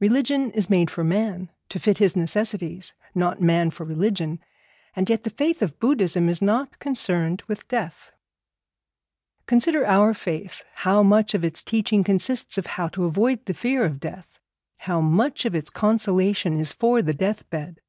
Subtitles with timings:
[0.00, 4.40] Religion is made for man, to fit his necessities, not man for religion,
[4.96, 8.10] and yet the faith of Buddhism is not concerned with death.
[9.44, 13.84] Consider our faith, how much of its teaching consists of how to avoid the fear
[13.84, 14.38] of death,
[14.78, 17.82] how much of its consolation is for the death bed.